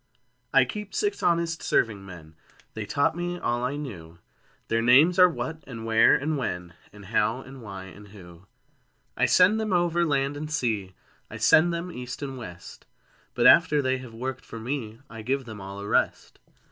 I 0.51 0.65
Keep 0.65 0.95
six 0.95 1.21
honest 1.21 1.61
serving 1.61 2.03
men: 2.03 2.33
(They 2.73 2.87
taught 2.87 3.15
me 3.15 3.37
all 3.37 3.63
I 3.63 3.75
knew) 3.75 4.17
Their 4.67 4.81
names 4.81 5.19
are 5.19 5.29
What 5.29 5.63
and 5.67 5.85
Where 5.85 6.15
and 6.15 6.39
When 6.39 6.73
And 6.91 7.05
How 7.05 7.41
and 7.41 7.61
Why 7.61 7.83
and 7.83 8.07
Who. 8.07 8.47
I 9.15 9.27
send 9.27 9.59
them 9.59 9.71
over 9.73 10.03
land 10.03 10.35
and 10.37 10.49
sea, 10.49 10.95
I 11.29 11.37
send 11.37 11.71
them 11.71 11.91
east 11.91 12.23
and 12.23 12.35
west; 12.35 12.87
But 13.35 13.45
after 13.45 13.79
they 13.79 13.99
have 13.99 14.15
worked 14.15 14.43
for 14.43 14.59
me, 14.59 15.01
I 15.07 15.21
give 15.21 15.45
them 15.45 15.61
all 15.61 15.79
a 15.79 15.87
rest. 15.87 16.39